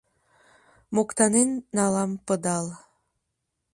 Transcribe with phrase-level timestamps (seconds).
[0.95, 2.65] Моктанен налам пыдал.